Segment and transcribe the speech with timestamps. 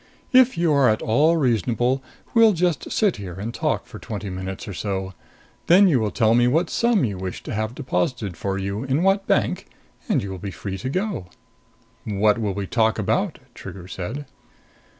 [0.33, 2.01] If you are at all reasonable,
[2.33, 5.13] we'll just sit here and talk for twenty minutes or so.
[5.67, 9.03] Then you will tell me what sum you wish to have deposited for you in
[9.03, 9.67] what bank,
[10.09, 11.27] and you will be free to go."
[12.03, 14.25] "What will we talk about?" Trigger said.